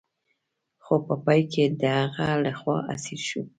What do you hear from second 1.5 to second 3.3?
کې د هغه لخوا اسیر